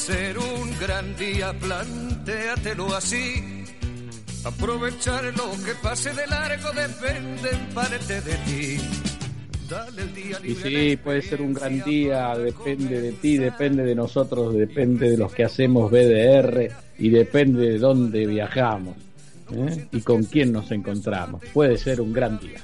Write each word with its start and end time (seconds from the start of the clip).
Ser 0.00 0.38
un 0.38 0.78
gran 0.80 1.14
día, 1.16 1.52
plantéatelo 1.52 2.94
así. 2.94 3.64
Aprovechar 4.44 5.24
lo 5.24 5.50
que 5.62 5.74
pase 5.82 6.10
de 6.14 6.26
largo 6.26 6.70
depende 6.72 7.50
en 7.50 7.74
parte 7.74 8.20
de 8.22 8.34
ti. 8.46 8.78
Dale 9.68 10.02
el 10.02 10.14
día 10.14 10.38
Y 10.42 10.54
sí, 10.54 10.74
de 10.88 10.98
puede 10.98 11.20
ser 11.22 11.42
un 11.42 11.52
gran 11.52 11.84
día, 11.84 12.34
depende 12.36 13.00
de 13.00 13.12
ti, 13.12 13.36
depende 13.36 13.84
de 13.84 13.94
nosotros, 13.94 14.54
depende 14.54 15.10
de 15.10 15.18
los 15.18 15.32
que 15.32 15.44
hacemos 15.44 15.90
BDR 15.90 16.70
y 16.98 17.10
depende 17.10 17.68
de 17.72 17.78
dónde 17.78 18.26
viajamos 18.26 18.96
¿eh? 19.52 19.86
y 19.92 20.00
con 20.00 20.24
quién 20.24 20.50
nos 20.50 20.70
encontramos. 20.72 21.42
Puede 21.52 21.76
ser 21.76 22.00
un 22.00 22.12
gran 22.12 22.40
día. 22.40 22.60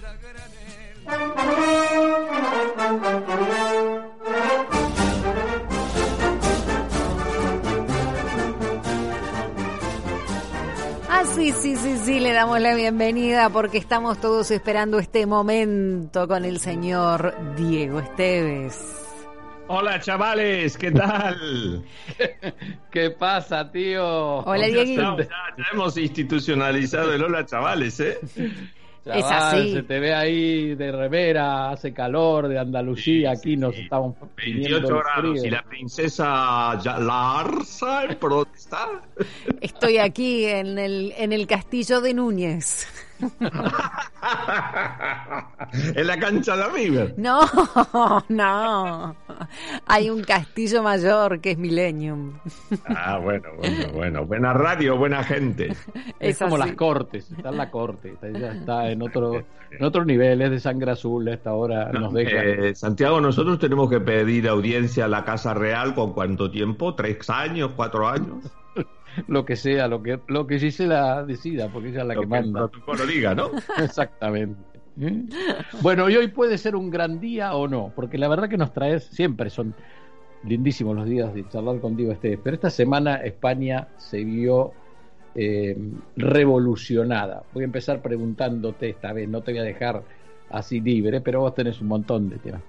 Sí, 11.53 11.77
sí, 11.77 11.77
sí, 11.77 11.97
sí, 12.05 12.21
le 12.21 12.33
damos 12.33 12.61
la 12.61 12.75
bienvenida 12.75 13.51
porque 13.51 13.79
estamos 13.79 14.21
todos 14.21 14.51
esperando 14.51 14.99
este 14.99 15.27
momento 15.27 16.27
con 16.29 16.45
el 16.45 16.59
señor 16.61 17.35
Diego 17.57 18.01
Esteves. 18.01 19.03
Hola 19.69 19.99
chavales, 20.01 20.77
¿qué 20.79 20.93
tal? 20.93 21.85
¿Qué 22.91 23.11
pasa, 23.11 23.71
tío? 23.73 24.38
Hola, 24.38 24.69
Ya, 24.69 24.85
ya- 24.85 25.16
ya 25.19 25.65
hemos 25.73 25.97
institucionalizado 25.97 27.13
el 27.13 27.23
hola 27.23 27.45
chavales, 27.47 27.99
¿eh? 28.01 28.19
Es 29.15 29.24
así. 29.24 29.73
Se 29.73 29.82
te 29.85 30.01
ve 30.01 30.15
ahí 30.15 30.74
de 30.74 30.90
remera, 30.90 31.71
hace 31.71 31.93
calor, 31.93 32.49
de 32.49 32.59
Andalucía, 32.59 33.32
aquí 33.32 33.57
nos 33.57 33.76
estamos 33.76 34.16
viniendo 34.37 34.80
28 34.80 34.87
el 34.88 35.02
grados. 35.02 35.45
¿Y 35.45 35.51
la 35.51 35.63
princesa 35.63 36.74
Larsa? 36.98 38.02
¿Por 38.18 38.30
dónde 38.30 38.51
está? 38.57 38.88
Estoy 39.60 39.98
aquí 39.98 40.46
en 40.46 40.79
el, 40.79 41.15
en 41.16 41.32
el 41.32 41.46
castillo 41.46 42.01
de 42.01 42.15
Núñez. 42.15 42.88
En 45.95 46.07
la 46.07 46.19
cancha 46.19 46.57
de 46.57 46.69
River. 46.69 47.15
No, 47.17 47.41
no. 48.29 49.17
Hay 49.87 50.11
un 50.11 50.23
castillo 50.23 50.83
mayor 50.83 51.41
que 51.41 51.53
es 51.53 51.59
Millennium. 51.59 52.39
Ah, 52.87 53.19
bueno, 53.19 53.49
bueno, 53.59 53.93
bueno. 53.93 54.27
Buena 54.27 54.53
radio, 54.53 54.97
buena 54.97 55.23
gente. 55.23 55.69
Es 55.69 55.87
Es 56.21 56.39
como 56.39 56.57
así. 56.57 56.67
las 56.69 56.77
cortes, 56.77 57.31
está 57.31 57.49
en 57.51 57.57
la 57.57 57.71
corte, 57.71 58.13
está, 58.13 58.31
ya 58.31 58.53
está 58.53 58.91
en 58.91 59.03
otro, 59.03 59.45
en 59.71 59.85
otro 59.85 60.05
nivel, 60.05 60.43
es 60.43 60.51
de 60.51 60.61
sangre 60.61 60.93
azul, 60.93 61.29
a 61.29 61.35
esta 61.35 61.53
hora 61.55 61.91
nos 61.93 62.13
deja. 62.13 62.43
Eh, 62.43 62.75
Santiago, 62.75 63.21
nosotros 63.21 63.59
tenemos 63.59 63.89
que 63.91 64.00
pedir 64.00 64.49
audiencia 64.49 65.05
a 65.05 65.09
la 65.09 65.25
Casa 65.25 65.55
Real 65.55 65.94
con 65.94 66.12
cuánto 66.12 66.50
tiempo, 66.50 66.94
tres 66.94 67.28
años, 67.31 67.72
cuatro 67.77 68.09
años, 68.09 68.44
lo 69.28 69.45
que 69.45 69.56
sea, 69.56 69.89
lo 69.89 70.03
que, 70.03 70.21
lo 70.28 70.47
que 70.47 70.59
Gisela 70.59 71.25
decida, 71.25 71.69
porque 71.69 71.89
ella 71.91 72.03
es 72.03 72.06
la 72.09 72.15
lo 72.15 72.22
que 72.22 72.28
que 72.28 72.39
el 72.39 72.47
manda. 72.53 72.61
protocolo 72.69 73.06
diga, 73.06 73.34
¿no? 73.34 73.50
Exactamente. 73.83 74.61
¿Eh? 75.00 75.25
Bueno, 75.82 76.09
y 76.09 76.16
hoy 76.16 76.28
puede 76.28 76.59
ser 76.59 76.75
un 76.77 76.91
gran 76.91 77.21
día 77.21 77.55
o 77.55 77.69
no, 77.69 77.93
porque 77.94 78.19
la 78.19 78.28
verdad 78.28 78.49
que 78.49 78.56
nos 78.56 78.72
traes, 78.72 79.05
siempre 79.05 79.50
son 79.50 79.75
lindísimos 80.44 80.97
los 80.97 81.06
días 81.06 81.34
de 81.34 81.49
charlar 81.49 81.81
contigo, 81.81 82.12
este, 82.12 82.38
pero 82.38 82.55
esta 82.55 82.71
semana 82.71 83.16
España 83.16 83.88
se 83.97 84.25
vio 84.25 84.72
eh, 85.34 85.76
revolucionada. 86.16 87.43
Voy 87.53 87.62
a 87.62 87.66
empezar 87.66 88.00
preguntándote 88.00 88.88
esta 88.88 89.12
vez, 89.12 89.28
no 89.28 89.43
te 89.43 89.53
voy 89.53 89.60
a 89.60 89.65
dejar 89.65 90.03
así 90.50 90.81
libre, 90.81 91.21
pero 91.21 91.41
vos 91.41 91.55
tenés 91.55 91.81
un 91.81 91.88
montón 91.88 92.28
de 92.31 92.38
temas. 92.38 92.62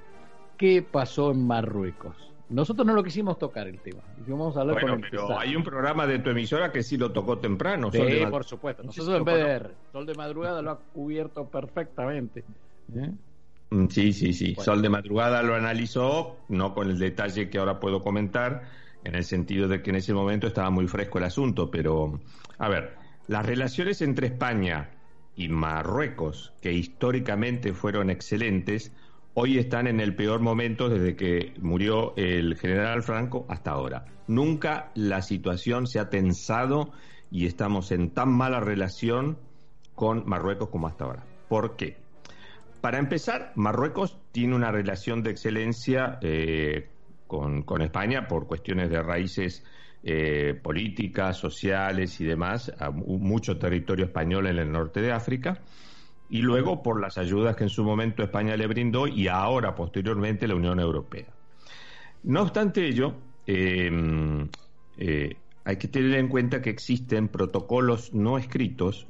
¿Qué 0.57 0.81
pasó 0.81 1.31
en 1.31 1.45
Marruecos? 1.45 2.33
Nosotros 2.49 2.87
no 2.87 2.93
lo 2.93 3.03
quisimos 3.03 3.37
tocar 3.37 3.67
el 3.67 3.79
tema. 3.79 4.01
Vamos 4.25 4.55
a 4.55 4.61
hablar 4.61 4.75
Bueno, 4.75 4.95
con 4.95 5.03
el 5.03 5.09
pero 5.09 5.37
hay 5.37 5.55
un 5.55 5.63
programa 5.63 6.07
de 6.07 6.19
tu 6.19 6.29
emisora 6.29 6.71
que 6.71 6.81
sí 6.81 6.97
lo 6.97 7.11
tocó 7.11 7.39
temprano. 7.39 7.91
Sol 7.91 8.07
de 8.07 8.19
Sí, 8.19 8.25
por 8.25 8.45
supuesto. 8.45 8.83
Nosotros 8.83 9.17
en 9.17 9.25
BDR, 9.25 9.75
Sol 9.91 10.05
de 10.05 10.13
Madrugada 10.15 10.61
lo 10.61 10.71
ha 10.71 10.79
cubierto 10.79 11.45
perfectamente. 11.49 12.45
¿Eh? 12.95 13.11
Mm, 13.71 13.87
Sí, 13.89 14.13
sí, 14.13 14.33
sí. 14.33 14.53
Bueno. 14.53 14.63
Sol 14.63 14.81
de 14.81 14.89
Madrugada 14.89 15.43
lo 15.43 15.55
analizó, 15.55 16.37
no 16.47 16.73
con 16.73 16.89
el 16.89 16.97
detalle 16.97 17.49
que 17.49 17.57
ahora 17.57 17.79
puedo 17.81 18.01
comentar, 18.01 18.63
en 19.03 19.15
el 19.15 19.25
sentido 19.25 19.67
de 19.67 19.81
que 19.81 19.89
en 19.89 19.97
ese 19.97 20.13
momento 20.13 20.47
estaba 20.47 20.69
muy 20.69 20.87
fresco 20.87 21.17
el 21.17 21.25
asunto, 21.25 21.69
pero, 21.69 22.19
a 22.57 22.69
ver, 22.69 22.95
las 23.27 23.45
relaciones 23.45 24.01
entre 24.01 24.27
España 24.27 24.91
y 25.35 25.49
Marruecos, 25.49 26.53
que 26.61 26.71
históricamente 26.71 27.73
fueron 27.73 28.09
excelentes, 28.09 28.93
hoy 29.39 29.59
están 29.59 29.85
en 29.85 29.99
el 29.99 30.15
peor 30.15 30.39
momento 30.39 30.89
desde 30.89 31.15
que 31.15 31.53
murió 31.61 32.15
el 32.17 32.57
general 32.57 33.03
Franco 33.03 33.45
hasta 33.49 33.69
ahora. 33.69 34.05
Nunca 34.27 34.89
la 34.95 35.21
situación 35.21 35.85
se 35.85 35.99
ha 35.99 36.09
tensado 36.09 36.91
y 37.29 37.45
estamos 37.45 37.91
en 37.91 38.09
tan 38.09 38.31
mala 38.31 38.59
relación 38.59 39.37
con 39.93 40.27
Marruecos 40.27 40.69
como 40.69 40.87
hasta 40.87 41.05
ahora. 41.05 41.23
¿Por 41.49 41.75
qué? 41.75 41.97
Para 42.81 42.97
empezar, 42.97 43.51
Marruecos 43.53 44.17
tiene 44.31 44.55
una 44.55 44.71
relación 44.71 45.21
de 45.21 45.29
excelencia 45.29 46.17
eh, 46.23 46.89
con, 47.27 47.61
con 47.61 47.83
España 47.83 48.27
por 48.27 48.47
cuestiones 48.47 48.89
de 48.89 49.03
raíces 49.03 49.63
eh, 50.01 50.59
políticas, 50.63 51.37
sociales 51.37 52.19
y 52.21 52.25
demás, 52.25 52.73
a 52.79 52.89
mu- 52.89 53.19
mucho 53.19 53.59
territorio 53.59 54.05
español 54.05 54.47
en 54.47 54.57
el 54.57 54.71
norte 54.71 54.99
de 54.99 55.11
África, 55.11 55.59
y 56.29 56.41
luego 56.41 56.83
por 56.83 56.99
las 57.01 57.17
ayudas 57.17 57.55
que 57.55 57.63
en 57.63 57.69
su 57.69 57.83
momento 57.83 58.23
España 58.23 58.55
le 58.57 58.67
brindó 58.67 59.07
y 59.07 59.27
ahora 59.27 59.75
posteriormente 59.75 60.47
la 60.47 60.55
Unión 60.55 60.79
Europea. 60.79 61.33
No 62.23 62.41
obstante 62.41 62.85
ello, 62.87 63.13
eh, 63.45 63.89
eh, 64.97 65.43
hay 65.63 65.77
que 65.77 65.87
tener 65.87 66.15
en 66.19 66.27
cuenta 66.27 66.61
que 66.61 66.69
existen 66.69 67.29
protocolos 67.29 68.13
no 68.13 68.37
escritos 68.37 69.07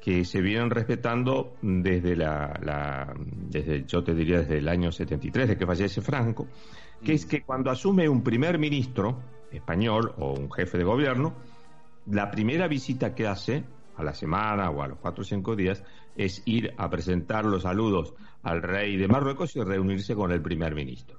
que 0.00 0.24
se 0.24 0.42
vienen 0.42 0.70
respetando 0.70 1.58
desde 1.62 2.14
la, 2.16 2.58
la- 2.62 3.14
desde 3.16 3.84
yo 3.86 4.04
te 4.04 4.14
diría 4.14 4.40
desde 4.40 4.58
el 4.58 4.68
año 4.68 4.92
73 4.92 5.48
de 5.48 5.56
que 5.56 5.66
fallece 5.66 6.02
Franco, 6.02 6.52
que 7.02 7.14
es 7.14 7.24
que 7.26 7.42
cuando 7.42 7.70
asume 7.70 8.08
un 8.08 8.22
primer 8.22 8.58
ministro 8.58 9.32
español 9.50 10.12
o 10.18 10.34
un 10.34 10.50
jefe 10.52 10.78
de 10.78 10.84
gobierno, 10.84 11.42
la 12.04 12.30
primera 12.30 12.68
visita 12.68 13.14
que 13.14 13.26
hace 13.26 13.73
a 13.96 14.02
la 14.02 14.14
semana 14.14 14.70
o 14.70 14.82
a 14.82 14.88
los 14.88 14.98
cuatro 14.98 15.22
o 15.22 15.24
cinco 15.24 15.56
días 15.56 15.82
es 16.16 16.42
ir 16.44 16.74
a 16.76 16.88
presentar 16.90 17.44
los 17.44 17.62
saludos 17.62 18.14
al 18.42 18.62
rey 18.62 18.96
de 18.96 19.08
Marruecos 19.08 19.56
y 19.56 19.62
reunirse 19.62 20.14
con 20.14 20.32
el 20.32 20.40
primer 20.40 20.74
ministro. 20.74 21.18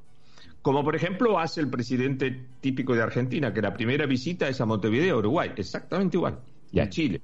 Como 0.62 0.84
por 0.84 0.96
ejemplo 0.96 1.38
hace 1.38 1.62
el 1.62 1.70
presidente 1.70 2.48
típico 2.60 2.96
de 2.96 3.04
Argentina, 3.04 3.54
que 3.54 3.62
la 3.62 3.74
primera 3.74 4.06
visita 4.06 4.48
es 4.48 4.60
a 4.62 4.66
Montevideo, 4.66 5.20
Uruguay, 5.20 5.52
exactamente 5.56 6.18
igual, 6.18 6.40
y 6.72 6.80
a 6.80 6.90
Chile. 6.90 7.22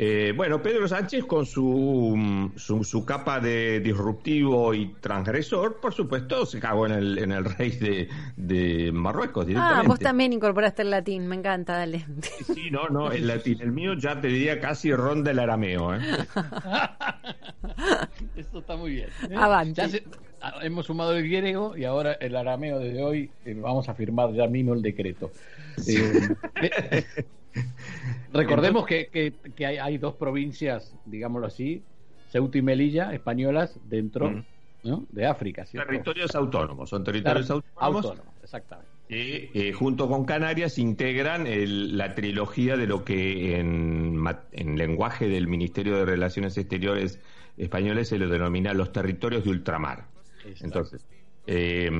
Eh, 0.00 0.32
bueno, 0.36 0.62
Pedro 0.62 0.86
Sánchez 0.86 1.24
con 1.24 1.44
su, 1.44 2.52
su, 2.54 2.84
su 2.84 3.04
capa 3.04 3.40
de 3.40 3.80
disruptivo 3.80 4.72
y 4.72 4.94
transgresor, 5.00 5.80
por 5.80 5.92
supuesto, 5.92 6.46
se 6.46 6.60
cagó 6.60 6.86
en 6.86 6.92
el, 6.92 7.18
en 7.18 7.32
el 7.32 7.44
rey 7.44 7.72
de, 7.72 8.08
de 8.36 8.92
Marruecos 8.92 9.44
Ah, 9.56 9.82
vos 9.84 9.98
también 9.98 10.32
incorporaste 10.32 10.82
el 10.82 10.90
latín, 10.90 11.26
me 11.26 11.34
encanta, 11.34 11.76
dale. 11.78 12.06
Sí, 12.54 12.70
no, 12.70 12.88
no, 12.88 13.10
el 13.10 13.26
latín, 13.26 13.60
el 13.60 13.72
mío 13.72 13.94
ya 13.94 14.20
te 14.20 14.28
diría 14.28 14.60
casi 14.60 14.94
ronda 14.94 15.32
el 15.32 15.40
arameo, 15.40 15.92
¿eh? 15.96 16.00
Eso 18.36 18.60
está 18.60 18.76
muy 18.76 18.92
bien. 18.92 19.08
¿eh? 19.28 19.34
Se- 19.88 20.04
ah, 20.40 20.60
hemos 20.62 20.86
sumado 20.86 21.12
el 21.16 21.24
griego 21.28 21.76
y 21.76 21.84
ahora 21.84 22.12
el 22.14 22.36
arameo 22.36 22.78
desde 22.78 23.02
hoy 23.02 23.30
eh, 23.44 23.54
vamos 23.60 23.88
a 23.88 23.94
firmar 23.94 24.32
ya 24.32 24.46
mismo 24.46 24.74
el 24.74 24.82
decreto. 24.82 25.32
Eh, 25.88 26.28
recordemos 28.32 28.86
que, 28.86 29.06
que- 29.08 29.32
que 29.54 29.66
hay, 29.66 29.76
hay 29.78 29.98
dos 29.98 30.14
provincias, 30.16 30.94
digámoslo 31.06 31.46
así, 31.46 31.82
Ceuta 32.30 32.58
y 32.58 32.62
Melilla, 32.62 33.12
españolas, 33.14 33.78
dentro 33.88 34.30
Mm. 34.30 34.44
¿no? 34.84 35.06
de 35.10 35.26
África. 35.26 35.64
¿cierto? 35.66 35.88
Territorios 35.88 36.34
autónomos, 36.34 36.90
son 36.90 37.02
territorios 37.04 37.46
Claro, 37.46 37.62
autónomos 37.76 38.04
autónomos, 38.04 38.34
exactamente. 38.42 38.90
que 39.08 39.50
eh, 39.54 39.72
junto 39.72 40.08
con 40.08 40.24
Canarias 40.24 40.78
integran 40.78 41.46
el- 41.46 41.96
la 41.96 42.14
trilogía 42.14 42.76
de 42.76 42.86
lo 42.86 43.04
que 43.04 43.58
en, 43.58 44.22
lenguaje 44.76 45.28
del 45.28 45.48
Ministerio 45.48 45.96
de 45.96 46.04
Relaciones 46.04 46.56
Exteriores 46.58 47.18
españoles 47.56 48.08
se 48.08 48.18
lo 48.18 48.28
denomina 48.28 48.72
los 48.74 48.92
territorios 48.92 49.44
de 49.44 49.50
ultramar. 49.50 50.06
Exacto. 50.44 50.64
Entonces, 50.64 51.06
eh, 51.46 51.90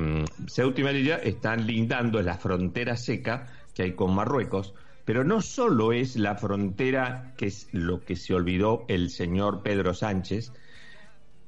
Ceuta 0.46 0.80
y 0.80 0.84
Melilla 0.84 1.16
están 1.16 1.66
lindando 1.66 2.20
la 2.22 2.34
frontera 2.36 2.96
seca 2.96 3.48
que 3.74 3.82
hay 3.84 3.92
con 3.92 4.14
Marruecos, 4.14 4.74
pero 5.08 5.24
no 5.24 5.40
solo 5.40 5.92
es 5.94 6.16
la 6.16 6.34
frontera 6.34 7.32
que 7.38 7.46
es 7.46 7.70
lo 7.72 8.04
que 8.04 8.14
se 8.14 8.34
olvidó 8.34 8.84
el 8.88 9.08
señor 9.08 9.62
Pedro 9.62 9.94
Sánchez, 9.94 10.52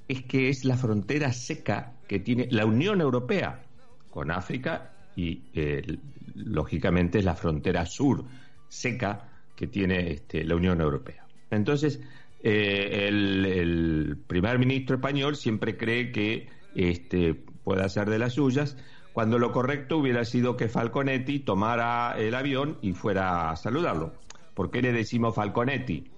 es 0.08 0.22
que 0.22 0.48
es 0.48 0.64
la 0.64 0.78
frontera 0.78 1.30
seca 1.34 1.92
que 2.08 2.20
tiene 2.20 2.48
la 2.50 2.64
Unión 2.64 3.02
Europea 3.02 3.60
con 4.08 4.30
África 4.30 4.92
y 5.14 5.42
eh, 5.52 5.98
lógicamente 6.34 7.18
es 7.18 7.26
la 7.26 7.34
frontera 7.34 7.84
sur 7.84 8.24
seca 8.70 9.28
que 9.54 9.66
tiene 9.66 10.12
este, 10.12 10.42
la 10.42 10.56
Unión 10.56 10.80
Europea. 10.80 11.26
Entonces, 11.50 12.00
eh, 12.42 13.08
el, 13.08 14.16
primer 14.26 14.58
ministro 14.58 14.96
español 14.96 15.36
siempre 15.36 15.76
cree 15.76 16.12
que 16.12 16.48
este, 16.74 17.34
puede 17.34 17.82
hacer 17.82 18.08
de 18.08 18.18
las 18.18 18.32
suyas, 18.32 18.78
cuando 19.12 19.38
lo 19.38 19.52
correcto 19.52 19.98
hubiera 19.98 20.24
sido 20.24 20.56
que 20.56 20.68
Falconetti 20.68 21.40
tomara 21.40 22.14
el 22.18 22.34
avión 22.34 22.78
y 22.82 22.92
fuera 22.92 23.50
a 23.50 23.56
saludarlo. 23.56 24.12
¿Por 24.54 24.70
qué 24.70 24.82
le 24.82 24.92
decimos 24.92 25.34
Falconetti? 25.34 26.10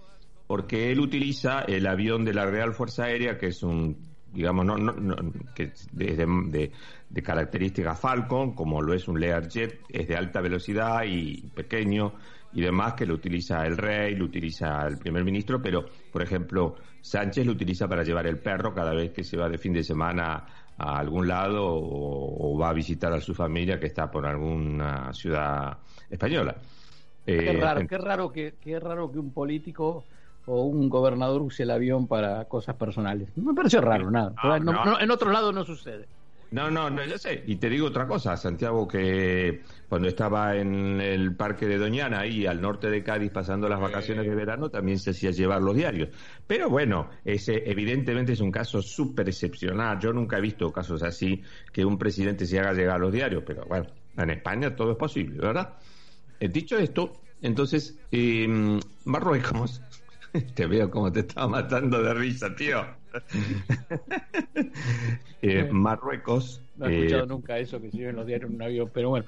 Porque 0.47 0.91
él 0.91 1.01
utiliza 1.01 1.61
el 1.61 1.87
avión 1.87 2.25
de 2.25 2.35
la 2.35 2.47
Real 2.47 2.75
Fuerza 2.75 3.05
Aérea, 3.05 3.39
que 3.39 3.47
es 3.47 3.63
un, 3.63 3.97
digamos, 4.33 4.65
no, 4.65 4.77
no, 4.77 5.17
que 5.55 5.73
de, 5.93 6.71
de, 7.09 7.23
características 7.23 7.99
Falcon, 7.99 8.55
como 8.55 8.83
lo 8.83 8.95
es 8.95 9.09
un 9.09 9.21
Learjet, 9.21 9.81
es 9.89 10.09
de 10.09 10.17
alta 10.17 10.41
velocidad 10.41 11.05
y 11.07 11.43
pequeño 11.55 12.15
y 12.53 12.61
demás, 12.61 12.95
que 12.95 13.07
lo 13.07 13.15
utiliza 13.15 13.65
el 13.65 13.77
rey, 13.79 14.15
lo 14.15 14.27
utiliza 14.27 14.87
el 14.87 14.99
primer 14.99 15.25
ministro, 15.25 15.63
pero, 15.63 15.87
por 16.11 16.23
ejemplo, 16.23 16.77
Sánchez 17.01 17.47
lo 17.47 17.53
utiliza 17.53 17.89
para 17.89 18.05
llevar 18.05 18.27
el 18.27 18.39
perro 18.39 18.75
cada 18.75 18.93
vez 18.93 19.11
que 19.13 19.25
se 19.25 19.37
va 19.37 19.49
de 19.49 19.59
fin 19.59 19.73
de 19.73 19.83
semana 19.83 20.45
a 20.79 20.99
algún 20.99 21.29
lado 21.29 21.65
o, 21.65 22.59
va 22.59 22.71
a 22.71 22.73
visitar 22.73 23.13
a 23.13 23.21
su 23.21 23.35
familia 23.35 23.79
que 23.79 23.87
está 23.87 24.11
por 24.11 24.27
alguna 24.27 25.13
ciudad 25.13 25.79
española. 26.11 26.57
qué 27.25 27.51
eh, 27.51 27.61
raro, 27.61 27.87
qué 27.87 27.99
raro 27.99 28.33
que, 28.33 28.55
qué 28.61 28.81
raro 28.81 29.11
que 29.11 29.19
un 29.19 29.33
político 29.33 30.05
o 30.47 30.63
un 30.65 30.89
gobernador 30.89 31.43
use 31.43 31.63
el 31.63 31.71
avión 31.71 32.07
para 32.07 32.45
cosas 32.47 32.75
personales. 32.77 33.29
Me 33.37 33.55
pareció 33.55 33.81
raro, 33.81 34.11
nada. 34.11 34.35
en 35.01 35.11
otro 35.11 35.31
lado 35.31 35.53
no 35.53 35.65
sucede. 35.65 36.07
No, 36.53 36.71
no, 36.71 36.91
no, 36.91 37.03
yo 37.07 37.17
sé. 37.17 37.43
Y 37.47 37.57
te 37.57 37.71
digo 37.71 37.87
otra 37.87 38.07
cosa, 38.07 38.37
Santiago, 38.37 38.87
que 38.87 39.63
cuando 39.89 40.07
estaba 40.07 40.55
en 40.55 41.01
el 41.01 41.35
parque 41.35 41.67
de 41.67 41.79
Doñana, 41.79 42.21
ahí 42.21 42.45
al 42.45 42.61
norte 42.61 42.91
de 42.91 43.03
Cádiz, 43.03 43.31
pasando 43.31 43.71
las 43.71 43.81
vacaciones 43.81 44.27
de 44.27 44.35
verano, 44.35 44.69
también 44.69 44.99
se 44.99 45.11
hacía 45.11 45.31
llevar 45.31 45.63
los 45.63 45.75
diarios. 45.75 46.11
Pero 46.47 46.69
bueno, 46.69 47.09
ese 47.25 47.63
evidentemente 47.71 48.35
es 48.35 48.41
un 48.41 48.51
caso 48.53 48.83
súper 48.83 49.31
excepcional. 49.31 49.99
Yo 49.99 50.13
nunca 50.13 50.37
he 50.37 50.41
visto 50.43 50.71
casos 50.71 51.03
así 51.03 51.43
que 51.73 51.87
un 51.87 51.97
presidente 51.97 52.45
se 52.45 52.61
haga 52.61 52.75
llegar 52.75 53.01
los 53.01 53.13
diarios, 53.13 53.43
pero 53.47 53.65
bueno, 53.65 53.87
en 54.19 54.29
España 54.29 54.77
todo 54.77 54.93
es 54.93 54.99
posible, 54.99 55.39
¿verdad? 55.39 55.79
Eh, 56.39 56.49
dicho 56.49 56.77
esto, 56.77 57.23
entonces, 57.41 57.99
eh, 58.11 58.79
Marruecos, 59.07 59.81
te 60.55 60.67
veo 60.67 60.91
como 60.91 61.11
te 61.11 61.21
estaba 61.21 61.49
matando 61.49 62.03
de 62.03 62.13
risa, 62.13 62.55
tío. 62.55 63.02
Eh, 65.45 65.69
Marruecos. 65.73 66.63
No 66.77 66.87
he 66.87 66.99
escuchado 66.99 67.25
eh, 67.25 67.27
nunca 67.27 67.59
eso 67.59 67.81
que 67.81 67.91
se 67.91 68.09
en 68.09 68.15
los 68.15 68.25
diarios 68.25 68.49
en 68.49 68.55
un 68.55 68.63
avión, 68.63 68.89
pero 68.95 69.09
bueno, 69.09 69.27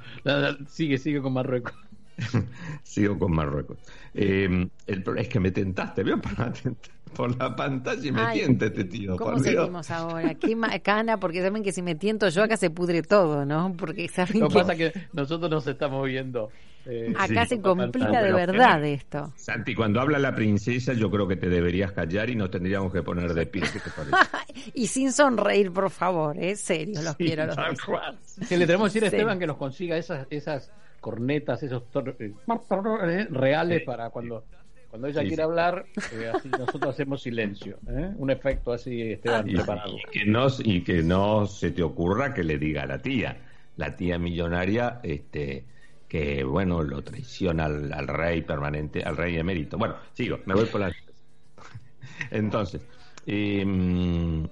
sigue, 0.69 0.97
sigue 0.97 1.21
con 1.21 1.33
Marruecos. 1.33 1.75
Sigo 2.85 3.19
con 3.19 3.33
Marruecos. 3.33 3.79
Eh, 4.15 4.69
el, 4.87 5.05
es 5.17 5.29
que 5.29 5.41
me 5.41 5.51
tentaste, 5.51 6.05
¿vio? 6.05 6.21
Por 7.15 7.37
la, 7.39 7.55
pantalla 7.55 8.07
y 8.07 8.13
me 8.13 8.33
tienta 8.33 8.67
este 8.67 8.85
tío. 8.85 9.17
¿Cómo 9.17 9.39
seguimos 9.39 9.91
ahora? 9.91 10.35
Qué 10.35 10.57
macana, 10.57 11.19
porque 11.19 11.43
saben 11.43 11.63
que 11.63 11.73
si 11.73 11.83
me 11.83 11.95
tiento 11.95 12.29
yo 12.29 12.43
acá 12.43 12.57
se 12.57 12.71
pudre 12.71 13.03
todo, 13.03 13.45
¿no? 13.45 13.75
Porque 13.77 14.09
saben 14.09 14.41
Lo 14.41 14.49
que 14.49 14.55
pasa 14.55 14.77
que 14.77 14.93
nosotros 15.13 15.51
nos 15.51 15.67
estamos 15.67 16.07
viendo 16.07 16.51
eh, 16.87 17.15
Acá 17.17 17.47
se 17.47 17.61
complica 17.61 18.23
de 18.23 18.33
verdad 18.33 18.85
esto. 18.85 19.33
Santi, 19.37 19.75
cuando 19.75 20.01
habla 20.01 20.19
la 20.19 20.35
princesa, 20.35 20.93
yo 20.93 21.11
creo 21.11 21.27
que 21.27 21.37
te 21.37 21.49
deberías 21.49 21.93
callar 21.93 22.29
y 22.29 22.37
nos 22.37 22.51
tendríamos 22.51 22.93
que 22.93 23.03
poner 23.03 23.33
de 23.33 23.47
pie. 23.47 23.63
y 24.75 24.87
sin 24.87 25.13
sonreír, 25.13 25.73
por 25.73 25.91
favor, 25.91 26.37
¿eh? 26.39 26.57
Serio, 26.57 27.01
los 27.03 27.17
quiero. 27.17 27.47
Los 27.47 27.57
que 28.49 28.59
le 28.59 28.67
tenemos 28.67 28.93
que 28.93 29.01
decir 29.01 29.05
a 29.05 29.07
Esteban 29.07 29.39
que 29.39 29.47
nos 29.47 29.57
consiga 29.57 29.97
esas, 29.97 30.27
esas 30.31 30.71
cornetas, 31.01 31.63
esos 31.63 31.85
eh, 32.19 33.27
reales 33.31 33.83
para 33.83 34.11
cuando 34.11 34.45
cuando 34.95 35.09
ella 35.09 35.25
quiere 35.25 35.43
hablar, 35.43 35.87
eh, 36.13 36.31
así 36.33 36.49
nosotros 36.49 36.95
hacemos 36.95 37.21
silencio. 37.21 37.81
Un 38.17 38.31
efecto 38.31 38.73
así, 38.73 39.03
Esteban, 39.03 39.45
preparado. 39.45 39.97
Y 39.97 40.21
que, 40.21 40.25
no, 40.25 40.47
y 40.61 40.85
que 40.85 41.03
no 41.03 41.47
se 41.47 41.73
te 41.73 41.83
ocurra 41.83 42.33
que 42.33 42.45
le 42.45 42.59
diga 42.59 42.85
a 42.85 42.87
la 42.87 43.03
tía. 43.03 43.37
La 43.77 43.97
tía 43.97 44.21
millonaria, 44.21 45.01
este 45.03 45.65
que 46.07 46.45
bueno, 46.45 46.85
lo 46.85 47.03
traiciona 47.03 47.65
al, 47.65 48.07
rey 48.07 48.43
permanente, 48.43 49.03
al 49.03 49.17
rey 49.17 49.37
emérito. 49.37 49.79
Bueno, 49.79 49.97
sigo, 50.13 50.39
me 50.45 50.55
voy 50.55 50.67
por 50.67 50.83
la... 50.83 50.93
Entonces, 52.31 52.81
em, 53.27 54.47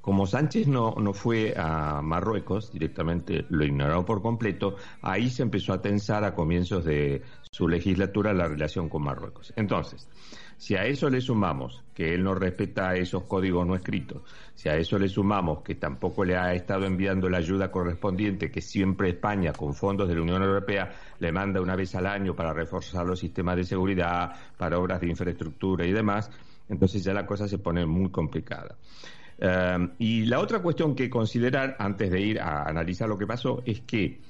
como 0.00 0.26
Sánchez 0.26 0.66
no, 0.66 0.94
no 0.96 1.12
fue 1.12 1.54
a 1.56 2.00
Marruecos, 2.02 2.72
directamente 2.72 3.44
lo 3.50 3.64
ignoró 3.64 4.04
por 4.04 4.22
completo, 4.22 4.76
ahí 5.02 5.28
se 5.28 5.42
empezó 5.42 5.72
a 5.72 5.82
tensar 5.82 6.24
a 6.24 6.34
comienzos 6.34 6.84
de 6.84 7.22
su 7.50 7.68
legislatura 7.68 8.32
la 8.32 8.48
relación 8.48 8.88
con 8.88 9.02
Marruecos. 9.02 9.52
Entonces, 9.56 10.08
si 10.56 10.74
a 10.74 10.84
eso 10.84 11.08
le 11.08 11.20
sumamos 11.20 11.82
que 11.94 12.14
él 12.14 12.22
no 12.22 12.34
respeta 12.34 12.94
esos 12.94 13.24
códigos 13.24 13.66
no 13.66 13.74
escritos, 13.74 14.22
si 14.54 14.68
a 14.68 14.76
eso 14.76 14.98
le 14.98 15.08
sumamos 15.08 15.62
que 15.62 15.74
tampoco 15.74 16.24
le 16.24 16.36
ha 16.36 16.54
estado 16.54 16.86
enviando 16.86 17.28
la 17.28 17.38
ayuda 17.38 17.70
correspondiente, 17.70 18.50
que 18.50 18.60
siempre 18.60 19.10
España, 19.10 19.52
con 19.52 19.74
fondos 19.74 20.08
de 20.08 20.14
la 20.14 20.22
Unión 20.22 20.42
Europea, 20.42 20.92
le 21.18 21.32
manda 21.32 21.60
una 21.60 21.76
vez 21.76 21.94
al 21.94 22.06
año 22.06 22.34
para 22.34 22.52
reforzar 22.52 23.06
los 23.06 23.18
sistemas 23.20 23.56
de 23.56 23.64
seguridad, 23.64 24.32
para 24.56 24.78
obras 24.78 25.00
de 25.00 25.08
infraestructura 25.08 25.86
y 25.86 25.92
demás, 25.92 26.30
entonces 26.68 27.02
ya 27.02 27.12
la 27.12 27.26
cosa 27.26 27.48
se 27.48 27.58
pone 27.58 27.84
muy 27.84 28.10
complicada. 28.10 28.76
Eh, 29.40 29.88
y 29.98 30.26
la 30.26 30.38
otra 30.40 30.60
cuestión 30.60 30.94
que 30.94 31.08
considerar 31.08 31.76
antes 31.78 32.10
de 32.10 32.20
ir 32.20 32.40
a 32.40 32.64
analizar 32.64 33.08
lo 33.08 33.16
que 33.16 33.26
pasó 33.26 33.62
es 33.64 33.80
que 33.80 34.20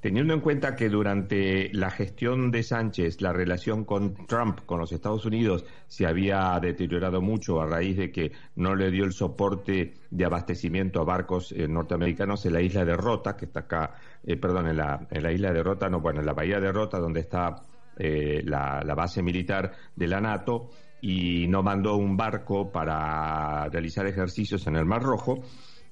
Teniendo 0.00 0.32
en 0.32 0.40
cuenta 0.40 0.76
que 0.76 0.88
durante 0.88 1.72
la 1.72 1.90
gestión 1.90 2.50
de 2.50 2.62
Sánchez 2.62 3.20
la 3.20 3.32
relación 3.32 3.84
con 3.84 4.26
Trump, 4.26 4.60
con 4.66 4.78
los 4.78 4.92
Estados 4.92 5.24
Unidos, 5.26 5.64
se 5.86 6.06
había 6.06 6.58
deteriorado 6.60 7.20
mucho 7.20 7.60
a 7.60 7.66
raíz 7.66 7.96
de 7.96 8.10
que 8.10 8.32
no 8.56 8.74
le 8.74 8.90
dio 8.90 9.04
el 9.04 9.12
soporte 9.12 9.94
de 10.10 10.24
abastecimiento 10.24 11.00
a 11.00 11.04
barcos 11.04 11.52
eh, 11.52 11.68
norteamericanos 11.68 12.44
en 12.46 12.54
la 12.54 12.62
isla 12.62 12.84
de 12.84 12.96
Rota, 12.96 13.36
que 13.36 13.46
está 13.46 13.60
acá, 13.60 13.94
eh, 14.24 14.36
perdón, 14.36 14.68
en 14.68 14.78
la, 14.78 15.06
en 15.10 15.22
la 15.22 15.32
isla 15.32 15.52
de 15.52 15.62
Rota, 15.62 15.88
no, 15.88 16.00
bueno, 16.00 16.20
en 16.20 16.26
la 16.26 16.32
bahía 16.32 16.60
de 16.60 16.72
Rota, 16.72 16.98
donde 16.98 17.20
está 17.20 17.62
eh, 17.98 18.42
la, 18.44 18.82
base 18.94 19.22
militar 19.22 19.72
de 19.94 20.08
la 20.08 20.20
NATO, 20.20 20.70
y 21.00 21.46
no 21.48 21.62
mandó 21.62 21.96
un 21.96 22.16
barco 22.16 22.70
para 22.70 23.68
realizar 23.68 24.06
ejercicios 24.06 24.66
en 24.66 24.76
el 24.76 24.84
Mar 24.84 25.02
Rojo. 25.02 25.42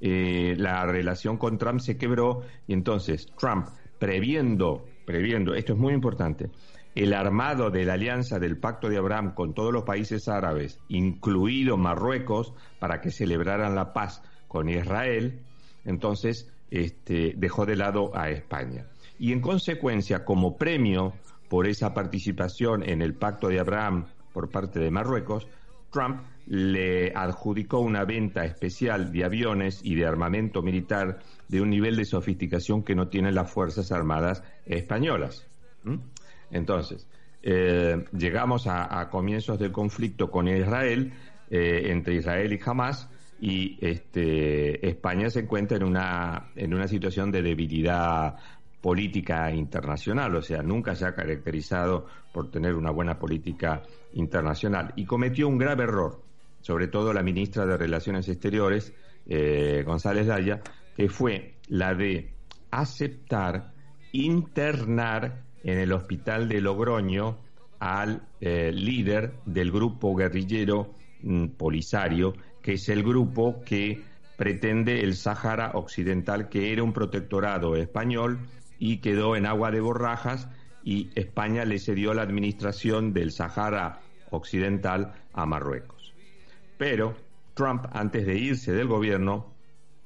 la 0.00 0.86
relación 0.86 1.36
con 1.36 1.58
Trump 1.58 1.80
se 1.80 1.96
quebró 1.96 2.42
y 2.66 2.72
entonces 2.72 3.26
Trump 3.36 3.68
previendo, 3.98 4.86
previendo, 5.04 5.54
esto 5.54 5.72
es 5.72 5.78
muy 5.78 5.92
importante, 5.92 6.50
el 6.94 7.14
armado 7.14 7.70
de 7.70 7.84
la 7.84 7.94
alianza 7.94 8.38
del 8.38 8.58
Pacto 8.58 8.88
de 8.88 8.98
Abraham 8.98 9.34
con 9.34 9.54
todos 9.54 9.72
los 9.72 9.84
países 9.84 10.28
árabes, 10.28 10.80
incluido 10.88 11.76
Marruecos, 11.76 12.54
para 12.78 13.00
que 13.00 13.10
celebraran 13.10 13.74
la 13.74 13.92
paz 13.92 14.22
con 14.48 14.68
Israel, 14.68 15.40
entonces 15.84 16.50
este, 16.70 17.34
dejó 17.36 17.66
de 17.66 17.76
lado 17.76 18.16
a 18.16 18.30
España. 18.30 18.86
Y 19.18 19.32
en 19.32 19.40
consecuencia, 19.40 20.24
como 20.24 20.56
premio 20.56 21.12
por 21.48 21.66
esa 21.66 21.94
participación 21.94 22.88
en 22.88 23.02
el 23.02 23.14
Pacto 23.14 23.48
de 23.48 23.60
Abraham 23.60 24.06
por 24.38 24.50
parte 24.50 24.78
de 24.78 24.92
Marruecos, 24.92 25.48
Trump 25.90 26.20
le 26.46 27.12
adjudicó 27.12 27.80
una 27.80 28.04
venta 28.04 28.44
especial 28.44 29.10
de 29.10 29.24
aviones 29.24 29.80
y 29.82 29.96
de 29.96 30.06
armamento 30.06 30.62
militar 30.62 31.18
de 31.48 31.60
un 31.60 31.70
nivel 31.70 31.96
de 31.96 32.04
sofisticación 32.04 32.84
que 32.84 32.94
no 32.94 33.08
tienen 33.08 33.34
las 33.34 33.50
Fuerzas 33.50 33.90
Armadas 33.90 34.44
españolas. 34.64 35.44
Entonces, 36.52 37.08
eh, 37.42 38.04
llegamos 38.16 38.68
a, 38.68 39.08
comienzos 39.10 39.58
del 39.58 39.72
conflicto 39.72 40.30
con 40.30 40.46
Israel, 40.46 41.12
eh, 41.50 41.86
entre 41.86 42.14
Israel 42.14 42.52
y 42.52 42.60
Hamas, 42.64 43.10
y 43.40 43.76
este, 43.84 44.88
España 44.88 45.30
se 45.30 45.40
encuentra 45.40 45.78
en 45.78 45.82
una, 45.82 46.50
en 46.54 46.74
una 46.74 46.86
situación 46.86 47.32
de 47.32 47.42
debilidad 47.42 48.36
política 48.80 49.50
internacional, 49.50 50.36
o 50.36 50.42
sea, 50.42 50.62
nunca 50.62 50.94
se 50.94 51.06
ha 51.06 51.14
caracterizado 51.14 52.06
por 52.32 52.50
tener 52.50 52.74
una 52.74 52.90
buena 52.90 53.18
política 53.18 53.82
internacional 54.12 54.92
y 54.96 55.04
cometió 55.04 55.48
un 55.48 55.58
grave 55.58 55.84
error 55.84 56.28
sobre 56.60 56.88
todo 56.88 57.12
la 57.12 57.22
ministra 57.22 57.66
de 57.66 57.76
Relaciones 57.76 58.28
Exteriores, 58.28 58.92
eh, 59.26 59.82
González 59.86 60.26
Daya, 60.26 60.60
que 60.96 61.08
fue 61.08 61.54
la 61.68 61.94
de 61.94 62.30
aceptar 62.70 63.72
internar 64.12 65.44
en 65.62 65.78
el 65.78 65.92
hospital 65.92 66.48
de 66.48 66.60
Logroño 66.60 67.38
al 67.78 68.22
eh, 68.40 68.72
líder 68.72 69.34
del 69.44 69.70
grupo 69.70 70.14
guerrillero 70.14 70.94
mm, 71.22 71.48
Polisario, 71.48 72.34
que 72.62 72.74
es 72.74 72.88
el 72.88 73.02
grupo 73.02 73.62
que 73.64 74.02
pretende 74.36 75.00
el 75.00 75.14
Sáhara 75.14 75.72
Occidental, 75.74 76.48
que 76.48 76.72
era 76.72 76.82
un 76.82 76.92
protectorado 76.92 77.76
español 77.76 78.40
y 78.78 78.98
quedó 78.98 79.36
en 79.36 79.46
agua 79.46 79.70
de 79.70 79.80
borrajas 79.80 80.48
y 80.88 81.10
España 81.16 81.66
le 81.66 81.78
cedió 81.78 82.14
la 82.14 82.22
administración 82.22 83.12
del 83.12 83.30
Sahara 83.30 84.00
Occidental 84.30 85.12
a 85.34 85.44
Marruecos. 85.44 86.14
Pero 86.78 87.14
Trump, 87.52 87.84
antes 87.92 88.24
de 88.24 88.38
irse 88.38 88.72
del 88.72 88.86
gobierno, 88.86 89.52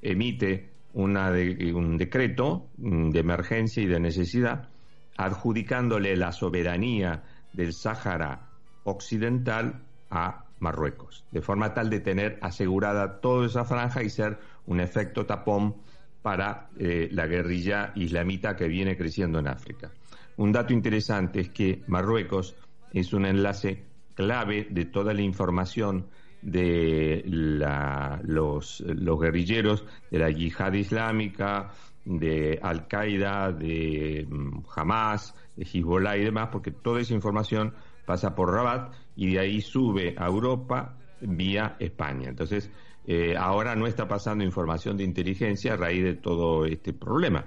emite 0.01 0.71
una 0.91 1.31
un 1.73 1.97
decreto 1.97 2.67
mm, 2.75 3.11
de 3.11 3.19
emergencia 3.19 3.81
y 3.81 3.85
de 3.85 4.01
necesidad 4.01 4.67
adjudicándole 5.15 6.17
la 6.17 6.33
soberanía 6.33 7.23
del 7.53 7.71
Sáhara 7.71 8.49
Occidental 8.83 9.83
a 10.09 10.43
Marruecos, 10.59 11.23
de 11.31 11.41
forma 11.41 11.73
tal 11.73 11.89
de 11.89 12.01
tener 12.01 12.39
asegurada 12.41 13.21
toda 13.21 13.45
esa 13.45 13.63
franja 13.63 14.03
y 14.03 14.09
ser 14.09 14.37
un 14.65 14.81
efecto 14.81 15.25
tapón 15.25 15.77
para 16.21 16.67
eh, 16.77 17.07
la 17.13 17.25
guerrilla 17.25 17.93
islamita 17.95 18.57
que 18.57 18.67
viene 18.67 18.97
creciendo 18.97 19.39
en 19.39 19.47
África. 19.47 19.91
Un 20.37 20.51
dato 20.51 20.73
interesante 20.73 21.41
es 21.41 21.49
que 21.49 21.83
Marruecos 21.87 22.55
es 22.91 23.13
un 23.13 23.25
enlace 23.25 23.83
clave 24.15 24.67
de 24.69 24.85
toda 24.85 25.13
la 25.13 25.21
información 25.21 26.07
de 26.41 27.23
los, 27.25 28.81
los 28.81 29.19
guerrilleros 29.19 29.85
de 30.11 30.19
la 30.19 30.29
yihad 30.29 30.73
islámica, 30.73 31.71
de 32.05 32.59
Al-Qaeda, 32.61 33.51
de 33.53 34.27
mm, 34.29 34.63
Hamas, 34.75 35.35
de 35.55 35.63
Hezbollah 35.63 36.17
y 36.17 36.25
demás, 36.25 36.49
porque 36.51 36.71
toda 36.71 36.99
esa 36.99 37.13
información 37.13 37.73
pasa 38.05 38.35
por 38.35 38.51
Rabat 38.51 38.93
y 39.15 39.33
de 39.33 39.39
ahí 39.39 39.61
sube 39.61 40.15
a 40.17 40.27
Europa 40.27 40.97
vía 41.21 41.77
España. 41.79 42.29
Entonces, 42.29 42.69
eh, 43.05 43.35
ahora 43.37 43.75
no 43.75 43.87
está 43.87 44.07
pasando 44.07 44.43
información 44.43 44.97
de 44.97 45.03
inteligencia 45.03 45.73
a 45.73 45.77
raíz 45.77 46.03
de 46.03 46.15
todo 46.15 46.65
este 46.65 46.93
problema. 46.93 47.45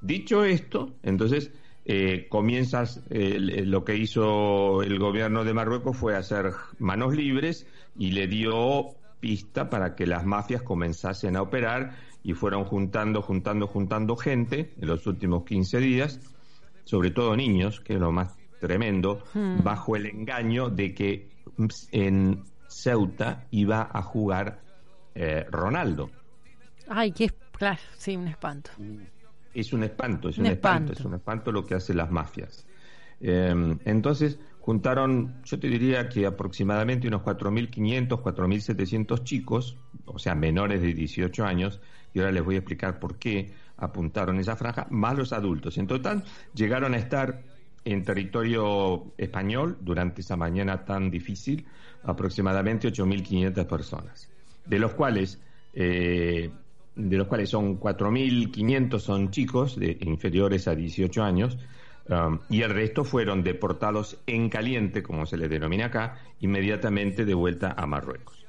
Dicho 0.00 0.44
esto, 0.44 0.96
entonces 1.02 1.52
eh, 1.88 2.26
comienzas, 2.28 3.00
eh, 3.10 3.38
lo 3.38 3.84
que 3.84 3.96
hizo 3.96 4.82
el 4.82 4.98
gobierno 4.98 5.44
de 5.44 5.54
Marruecos 5.54 5.96
fue 5.96 6.16
hacer 6.16 6.52
manos 6.80 7.14
libres 7.14 7.64
y 7.96 8.10
le 8.10 8.26
dio 8.26 8.96
pista 9.20 9.70
para 9.70 9.94
que 9.94 10.04
las 10.04 10.26
mafias 10.26 10.62
comenzasen 10.62 11.36
a 11.36 11.42
operar 11.42 11.94
y 12.24 12.32
fueron 12.32 12.64
juntando, 12.64 13.22
juntando, 13.22 13.68
juntando 13.68 14.16
gente 14.16 14.74
en 14.80 14.88
los 14.88 15.06
últimos 15.06 15.44
15 15.44 15.78
días, 15.78 16.20
sobre 16.82 17.12
todo 17.12 17.36
niños, 17.36 17.80
que 17.80 17.94
es 17.94 18.00
lo 18.00 18.10
más 18.10 18.36
tremendo, 18.60 19.22
hmm. 19.32 19.62
bajo 19.62 19.94
el 19.94 20.06
engaño 20.06 20.70
de 20.70 20.92
que 20.92 21.28
en 21.92 22.42
Ceuta 22.66 23.46
iba 23.52 23.88
a 23.92 24.02
jugar 24.02 24.60
eh, 25.14 25.46
Ronaldo. 25.52 26.10
Ay, 26.88 27.12
qué 27.12 27.30
claro, 27.52 27.80
sí, 27.96 28.16
un 28.16 28.26
espanto. 28.26 28.72
Es 29.56 29.72
un 29.72 29.82
espanto, 29.84 30.28
es 30.28 30.36
un, 30.36 30.46
espanto. 30.46 30.92
es 30.92 31.00
un 31.00 31.14
espanto 31.14 31.50
lo 31.50 31.64
que 31.64 31.74
hacen 31.74 31.96
las 31.96 32.10
mafias. 32.10 32.66
Em, 33.20 33.78
entonces, 33.86 34.38
juntaron, 34.60 35.42
yo 35.44 35.58
te 35.58 35.68
diría 35.68 36.10
que 36.10 36.26
aproximadamente 36.26 37.08
unos 37.08 37.22
4.500, 37.22 38.22
4.700 38.22 39.24
chicos, 39.24 39.78
o 40.04 40.18
sea, 40.18 40.34
menores 40.34 40.82
de 40.82 40.92
18 40.92 41.42
años, 41.46 41.80
y 42.12 42.18
ahora 42.18 42.32
les 42.32 42.44
voy 42.44 42.56
a 42.56 42.58
explicar 42.58 42.98
por 42.98 43.16
qué 43.16 43.54
apuntaron 43.78 44.38
esa 44.38 44.56
franja, 44.56 44.86
más 44.90 45.16
los 45.16 45.32
adultos. 45.32 45.78
En 45.78 45.86
total, 45.86 46.24
llegaron 46.54 46.92
a 46.92 46.98
estar 46.98 47.42
en 47.86 48.04
territorio 48.04 49.14
español 49.16 49.78
durante 49.80 50.20
esa 50.20 50.36
mañana 50.36 50.84
tan 50.84 51.10
difícil 51.10 51.66
aproximadamente 52.02 52.88
8.500 52.88 53.66
personas, 53.66 54.28
de 54.66 54.78
los 54.78 54.92
cuales 54.92 55.40
eh, 55.72 56.50
de 56.96 57.16
los 57.16 57.28
cuales 57.28 57.50
son 57.50 57.78
4.500 57.78 58.98
son 58.98 59.30
chicos 59.30 59.78
de 59.78 59.96
inferiores 60.00 60.66
a 60.66 60.74
18 60.74 61.22
años 61.22 61.56
Um, 62.08 62.38
y 62.48 62.62
el 62.62 62.70
resto 62.70 63.04
fueron 63.04 63.42
deportados 63.42 64.18
en 64.26 64.48
caliente, 64.48 65.02
como 65.02 65.26
se 65.26 65.36
les 65.36 65.50
denomina 65.50 65.86
acá, 65.86 66.20
inmediatamente 66.40 67.24
de 67.24 67.34
vuelta 67.34 67.74
a 67.76 67.86
Marruecos. 67.86 68.46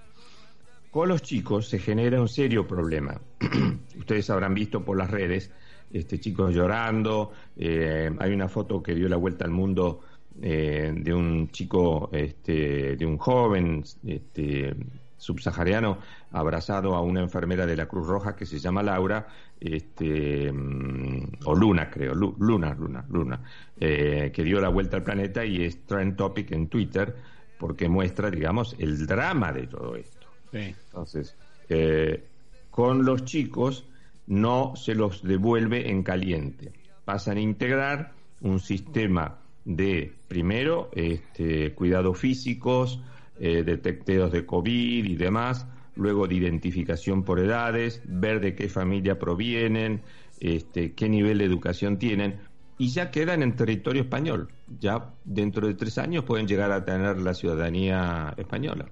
Con 0.91 1.09
los 1.09 1.23
chicos 1.23 1.67
se 1.67 1.79
genera 1.79 2.21
un 2.21 2.27
serio 2.27 2.67
problema. 2.67 3.19
Ustedes 3.97 4.29
habrán 4.29 4.53
visto 4.53 4.83
por 4.85 4.97
las 4.97 5.09
redes 5.09 5.51
este, 5.91 6.19
chicos 6.19 6.53
llorando. 6.53 7.31
Eh, 7.57 8.11
hay 8.19 8.31
una 8.31 8.47
foto 8.47 8.81
que 8.81 8.93
dio 8.93 9.09
la 9.09 9.17
vuelta 9.17 9.45
al 9.45 9.51
mundo 9.51 10.01
eh, 10.39 10.93
de 10.95 11.13
un 11.13 11.49
chico, 11.49 12.09
este, 12.13 12.95
de 12.95 13.05
un 13.05 13.17
joven 13.17 13.83
este, 14.05 14.75
subsahariano 15.17 15.97
abrazado 16.31 16.95
a 16.95 17.01
una 17.01 17.21
enfermera 17.21 17.65
de 17.65 17.75
la 17.75 17.87
Cruz 17.87 18.07
Roja 18.07 18.35
que 18.35 18.45
se 18.45 18.59
llama 18.59 18.83
Laura, 18.83 19.27
este, 19.59 20.51
mm, 20.51 21.39
o 21.45 21.55
Luna 21.55 21.89
creo, 21.89 22.13
Luna, 22.13 22.75
Luna, 22.75 23.05
Luna, 23.09 23.41
eh, 23.79 24.31
que 24.33 24.43
dio 24.43 24.61
la 24.61 24.69
vuelta 24.69 24.97
al 24.97 25.03
planeta 25.03 25.43
y 25.43 25.63
es 25.63 25.85
trend 25.85 26.15
topic 26.15 26.51
en 26.51 26.67
Twitter 26.67 27.15
porque 27.57 27.89
muestra, 27.89 28.29
digamos, 28.29 28.75
el 28.79 29.07
drama 29.07 29.51
de 29.51 29.67
todo 29.67 29.95
esto. 29.95 30.27
Entonces, 30.53 31.35
eh, 31.69 32.23
con 32.69 33.03
los 33.03 33.25
chicos 33.25 33.85
no 34.27 34.75
se 34.75 34.95
los 34.95 35.23
devuelve 35.23 35.89
en 35.89 36.03
caliente, 36.03 36.71
pasan 37.05 37.37
a 37.37 37.41
integrar 37.41 38.13
un 38.41 38.59
sistema 38.59 39.39
de, 39.65 40.13
primero, 40.27 40.89
este, 40.93 41.73
cuidados 41.73 42.17
físicos, 42.17 43.01
eh, 43.39 43.63
detecteos 43.63 44.31
de 44.31 44.45
COVID 44.45 45.05
y 45.05 45.15
demás, 45.15 45.67
luego 45.95 46.27
de 46.27 46.35
identificación 46.35 47.23
por 47.23 47.39
edades, 47.39 48.01
ver 48.05 48.39
de 48.39 48.55
qué 48.55 48.69
familia 48.69 49.17
provienen, 49.19 50.01
este, 50.39 50.93
qué 50.93 51.09
nivel 51.09 51.39
de 51.39 51.45
educación 51.45 51.97
tienen, 51.97 52.39
y 52.77 52.89
ya 52.89 53.09
quedan 53.09 53.41
en 53.41 53.55
territorio 53.55 54.03
español. 54.03 54.49
Ya 54.79 55.13
dentro 55.25 55.67
de 55.67 55.73
tres 55.73 55.97
años 55.97 56.23
pueden 56.23 56.47
llegar 56.47 56.71
a 56.71 56.85
tener 56.85 57.17
la 57.19 57.33
ciudadanía 57.33 58.33
española. 58.37 58.85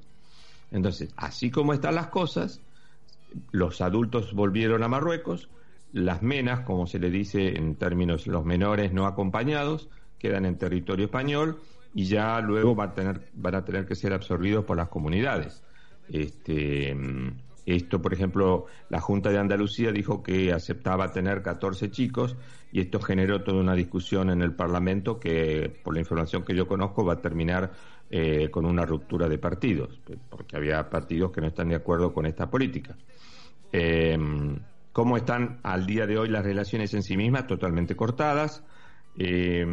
Entonces, 0.72 1.14
así 1.16 1.52
como 1.52 1.74
están 1.74 1.96
las 1.96 2.08
cosas, 2.08 2.62
los 3.52 3.82
adultos 3.82 4.34
volvieron 4.34 4.84
a 4.84 4.88
Marruecos, 4.88 5.50
las 5.94 6.22
menas, 6.22 6.62
como 6.62 6.88
se 6.88 7.00
le 7.00 7.10
dice 7.10 7.56
en 7.58 7.76
términos 7.76 8.28
los 8.28 8.44
menores 8.44 8.92
no 8.92 9.06
acompañados, 9.06 9.88
quedan 10.18 10.46
en 10.46 10.58
territorio 10.58 11.06
español 11.06 11.62
y 11.96 12.06
ya 12.06 12.42
luego 12.42 12.76
van 12.76 12.90
a 12.90 12.94
tener, 12.94 13.22
van 13.34 13.56
a 13.56 13.64
tener 13.64 13.86
que 13.86 13.96
ser 13.96 14.12
absorbidos 14.14 14.66
por 14.66 14.76
las 14.76 14.90
comunidades. 14.90 15.64
Este, 16.10 16.94
esto, 17.66 18.02
por 18.02 18.14
ejemplo, 18.14 18.66
la 18.90 19.00
Junta 19.00 19.30
de 19.30 19.40
Andalucía 19.40 19.94
dijo 19.94 20.22
que 20.22 20.52
aceptaba 20.52 21.14
tener 21.14 21.42
14 21.42 21.90
chicos 21.90 22.36
y 22.74 22.82
esto 22.82 23.00
generó 23.00 23.44
toda 23.44 23.62
una 23.62 23.76
discusión 23.76 24.30
en 24.30 24.42
el 24.42 24.54
Parlamento 24.54 25.22
que, 25.22 25.74
por 25.84 25.94
la 25.94 26.02
información 26.02 26.44
que 26.44 26.54
yo 26.54 26.68
conozco, 26.68 27.06
va 27.06 27.14
a 27.14 27.22
terminar 27.22 27.72
eh, 28.12 28.50
con 28.52 28.66
una 28.66 28.86
ruptura 28.86 29.30
de 29.30 29.38
partidos, 29.38 30.02
porque 30.30 30.58
había 30.58 30.90
partidos 30.90 31.32
que 31.32 31.40
no 31.40 31.48
están 31.48 31.70
de 31.70 31.76
acuerdo 31.76 32.14
con 32.14 32.26
esta 32.26 32.50
política. 32.50 32.98
Eh, 33.72 34.18
¿Cómo 34.92 35.16
están 35.16 35.60
al 35.64 35.86
día 35.86 36.06
de 36.06 36.18
hoy 36.18 36.28
las 36.28 36.44
relaciones 36.44 36.94
en 36.94 37.04
sí 37.04 37.16
mismas? 37.16 37.48
Totalmente 37.48 37.96
cortadas. 37.96 38.64
Eh, 39.18 39.66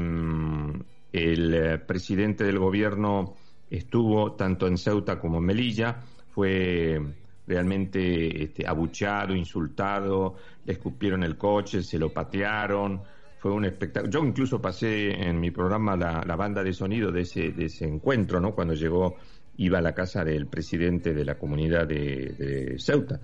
el 1.13 1.55
eh, 1.55 1.79
presidente 1.79 2.45
del 2.45 2.59
gobierno 2.59 3.35
estuvo 3.71 4.33
tanto 4.33 4.67
en 4.67 4.79
Ceuta 4.79 5.19
como 5.19 5.39
en 5.39 5.45
Melilla, 5.45 6.01
fue 6.31 7.01
realmente 7.47 8.45
este, 8.45 8.67
abuchado, 8.67 9.35
insultado, 9.35 10.37
le 10.65 10.73
escupieron 10.75 11.23
el 11.23 11.37
coche, 11.37 11.83
se 11.83 11.99
lo 11.99 12.13
patearon, 12.13 13.03
fue 13.39 13.53
un 13.53 13.65
espectáculo. 13.65 14.11
Yo 14.11 14.25
incluso 14.25 14.61
pasé 14.61 15.11
en 15.11 15.41
mi 15.41 15.51
programa 15.51 15.97
la, 15.97 16.37
banda 16.37 16.63
de 16.63 16.73
sonido 16.73 17.11
de 17.11 17.23
ese, 17.23 17.85
encuentro, 17.85 18.41
¿no? 18.41 18.55
Cuando 18.55 18.75
llegó, 18.75 19.17
iba 19.57 19.79
a 19.79 19.83
la 19.83 19.95
casa 19.95 20.25
del 20.25 20.47
presidente 20.47 21.13
de 21.13 21.25
la 21.25 21.37
comunidad 21.37 21.87
de 21.87 22.77
Ceuta. 22.79 23.21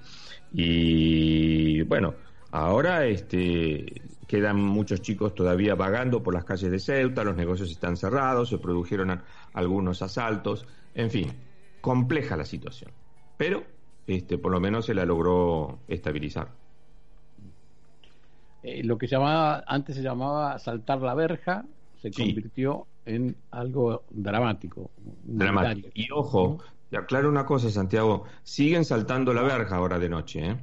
Y 0.53 1.83
bueno, 1.83 2.15
ahora 2.51 3.07
este 3.07 4.03
Quedan 4.29 4.61
muchos 4.61 5.01
chicos 5.01 5.35
todavía 5.35 5.75
vagando 5.75 6.23
por 6.23 6.35
las 6.35 6.45
calles 6.45 6.71
de 6.71 6.79
Ceuta, 6.79 7.25
los 7.25 7.35
negocios 7.35 7.71
están 7.71 7.97
cerrados, 7.97 8.51
se 8.51 8.59
produjeron 8.59 9.23
algunos 9.55 10.03
asaltos, 10.03 10.67
en 10.95 11.11
fin, 11.11 11.33
compleja 11.81 12.37
la 12.37 12.45
situación. 12.45 12.91
Pero 13.39 13.65
este, 14.07 14.37
por 14.37 14.53
lo 14.53 14.61
menos 14.61 14.85
se 14.85 14.93
la 14.93 15.07
logró 15.07 15.79
estabilizar. 15.89 16.49
Eh, 18.63 18.85
lo 18.85 18.99
que 18.99 19.07
llamaba, 19.07 19.65
antes 19.67 19.97
se 19.97 20.03
llamaba 20.03 20.59
saltar 20.59 21.01
la 21.01 21.15
verja, 21.15 21.65
se 21.97 22.11
convirtió 22.11 22.87
en 23.07 23.35
algo 23.51 24.05
dramático. 24.11 24.91
Dramático. 25.25 25.89
Y 25.95 26.11
ojo, 26.13 26.59
te 26.91 26.99
aclaro 26.99 27.31
una 27.31 27.47
cosa, 27.47 27.71
Santiago, 27.71 28.25
siguen 28.43 28.85
saltando 28.85 29.33
la 29.33 29.41
verja 29.41 29.77
ahora 29.77 29.99
de 29.99 30.11
noche, 30.11 30.51
¿eh? 30.51 30.57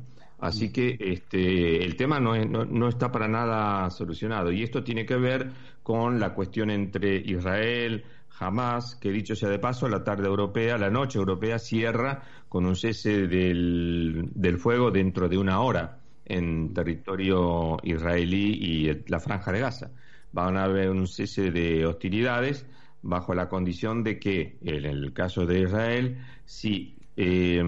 Así 0.46 0.72
que 0.72 0.98
este, 1.00 1.84
el 1.84 1.96
tema 1.96 2.20
no, 2.20 2.36
no, 2.46 2.88
está 2.88 3.12
para 3.12 3.28
nada 3.28 3.90
solucionado. 3.90 4.52
Y 4.52 4.62
esto 4.64 4.84
tiene 4.84 5.06
que 5.06 5.16
ver 5.16 5.52
con 5.82 6.20
la 6.20 6.34
cuestión 6.34 6.70
entre 6.70 7.18
Israel, 7.18 8.04
Hamas, 8.40 8.96
que 8.96 9.12
dicho 9.12 9.36
sea 9.36 9.50
de 9.50 9.60
paso, 9.60 9.88
la 9.88 10.04
tarde 10.04 10.28
europea, 10.28 10.78
la 10.78 10.90
noche 10.90 11.18
europea 11.18 11.58
cierra 11.58 12.22
con 12.48 12.66
un 12.66 12.76
cese 12.76 13.28
del, 13.28 14.30
del 14.36 14.58
fuego 14.58 14.92
dentro 14.92 15.28
de 15.28 15.38
una 15.38 15.62
hora 15.62 16.00
en 16.26 16.74
territorio 16.74 17.78
israelí 17.84 18.54
y 18.54 19.10
la 19.10 19.20
franja 19.20 19.52
de 19.52 19.60
Gaza. 19.60 19.92
van 20.32 20.58
a 20.58 20.66
haber 20.66 20.90
un 20.90 21.08
cese 21.08 21.52
de 21.52 21.86
hostilidades 21.86 22.66
bajo 23.02 23.34
la 23.34 23.48
condición 23.48 24.04
de 24.04 24.20
que, 24.20 24.58
en 24.62 24.86
el 24.86 25.14
caso 25.14 25.46
de 25.46 25.62
Israel, 25.62 26.18
si 26.46 26.98
eh, 27.16 27.64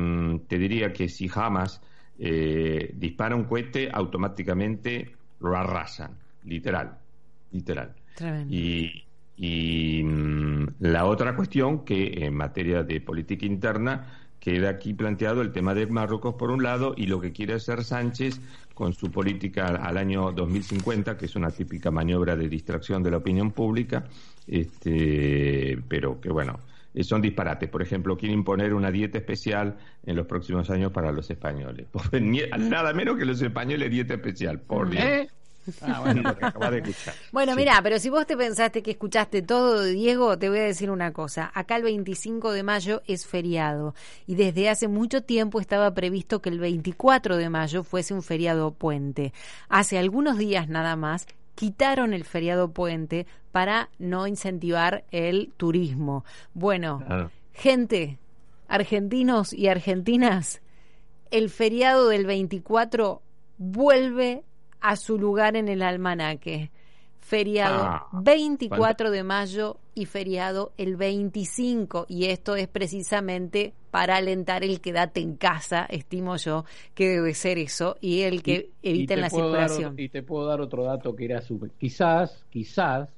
te 0.48 0.57
diría 0.57 0.91
que 0.91 1.07
si 1.10 1.29
Hamas 1.34 1.81
eh, 2.20 2.92
dispara 2.96 3.36
un 3.36 3.44
cohete, 3.44 3.90
automáticamente 3.92 5.16
lo 5.40 5.56
arrasan, 5.56 6.12
literal, 6.44 6.98
literal. 7.52 7.94
Y, 8.50 9.04
y 9.36 10.04
mm, 10.04 10.68
la 10.80 11.06
otra 11.06 11.36
cuestión 11.36 11.86
que 11.86 12.26
en 12.26 12.34
materia 12.34 12.84
de 12.84 13.00
política 13.02 13.46
interna 13.46 14.28
queda 14.40 14.70
aquí 14.70 14.94
planteado 14.94 15.42
el 15.42 15.52
tema 15.52 15.74
de 15.74 15.88
Marruecos 15.88 16.36
por 16.36 16.52
un 16.52 16.64
lado 16.64 16.94
y 16.96 17.08
lo 17.08 17.20
que 17.20 17.32
quiere 17.32 17.54
hacer 17.54 17.84
Sánchez 17.84 18.40
con 18.74 18.94
su 18.94 19.12
política 19.12 19.68
al 19.68 19.98
año 19.98 20.32
2050, 20.32 21.18
que 21.18 21.26
es 21.26 21.36
una 21.36 21.52
típica 21.52 21.92
maniobra 21.92 22.36
de 22.36 22.48
distracción 22.48 23.04
de 23.04 23.12
la 23.12 23.18
opinión 23.18 23.52
pública, 23.52 24.06
este, 24.48 25.80
pero 25.88 26.22
que 26.22 26.30
bueno, 26.30 26.60
son 27.04 27.22
disparates. 27.22 27.70
Por 27.70 27.82
ejemplo, 27.82 28.18
quiere 28.18 28.34
imponer 28.34 28.74
una 28.74 28.92
dieta 28.92 29.18
especial 29.18 29.77
en 30.06 30.16
los 30.16 30.25
próximos 30.25 30.70
años 30.70 30.92
para 30.92 31.12
los 31.12 31.30
españoles. 31.30 31.88
Nada 32.60 32.94
menos 32.94 33.18
que 33.18 33.25
los 33.25 33.42
españoles 33.42 33.89
dieta 33.89 34.16
especial, 34.16 34.60
por 34.60 34.89
Dios. 34.89 35.04
¿Eh? 35.04 35.27
Ah, 35.82 36.01
bueno, 37.32 37.56
mira, 37.56 37.82
pero 37.84 38.00
si 38.00 38.10
vos 38.10 38.25
te 38.25 38.38
pensaste 38.38 38.82
que 38.82 38.92
escuchaste 38.92 39.42
todo, 39.42 39.84
Diego, 39.84 40.38
te 40.38 40.50
voy 40.50 40.60
a 40.60 40.63
decir 40.63 40.89
una 40.89 41.12
cosa. 41.12 41.51
Acá 41.54 41.75
el 41.75 41.84
25 41.84 42.51
de 42.51 42.63
mayo 42.63 43.01
es 43.06 43.27
feriado 43.27 43.94
y 44.25 44.36
desde 44.36 44.70
hace 44.70 44.88
mucho 44.88 45.24
tiempo 45.24 45.60
estaba 45.60 45.94
previsto 45.94 46.42
que 46.42 46.50
el 46.50 46.60
24 46.60 47.38
de 47.38 47.50
mayo 47.50 47.84
fuese 47.84 48.13
un 48.13 48.24
feriado 48.24 48.72
puente. 48.72 49.34
Hace 49.68 49.98
algunos 49.98 50.38
días 50.38 50.70
nada 50.70 50.96
más 50.96 51.27
quitaron 51.58 52.14
el 52.14 52.24
feriado 52.24 52.72
puente 52.72 53.26
para 53.52 53.90
no 53.98 54.28
incentivar 54.28 55.06
el 55.10 55.52
turismo. 55.58 56.24
Bueno, 56.54 57.04
gente, 57.52 58.20
argentinos 58.68 59.54
y 59.54 59.68
argentinas, 59.68 60.62
el 61.32 61.50
feriado 61.50 62.10
del 62.10 62.28
24 62.28 63.24
vuelve 63.58 64.44
a 64.82 64.98
su 64.98 65.18
lugar 65.18 65.56
en 65.56 65.68
el 65.68 65.82
almanaque. 65.82 66.70
Feriado 67.20 68.08
24 68.14 69.08
ah, 69.08 69.12
de 69.12 69.24
mayo 69.24 69.78
y 69.94 70.06
feriado 70.06 70.72
el 70.78 70.96
25. 70.96 72.06
Y 72.08 72.26
esto 72.26 72.56
es 72.56 72.68
precisamente 72.68 73.74
para 73.92 74.18
alentar 74.18 74.64
el 74.64 74.80
quédate 74.80 75.20
en 75.20 75.36
casa, 75.36 75.86
estimo 75.90 76.38
yo, 76.38 76.66
que 76.94 77.10
debe 77.10 77.34
ser 77.34 77.58
eso, 77.58 77.98
y 78.00 78.22
el 78.22 78.44
que 78.44 78.70
eviten 78.82 79.22
la 79.22 79.30
circulación. 79.30 79.96
y 79.98 80.10
te 80.10 80.24
puedo 80.24 80.46
dar 80.46 80.62
otro 80.62 80.84
dato 80.84 81.16
que 81.16 81.26
era 81.26 81.42
su... 81.42 81.60
Quizás, 81.78 82.46
quizás, 82.50 83.10